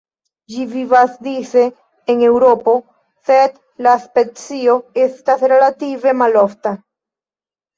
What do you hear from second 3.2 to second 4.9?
sed la specio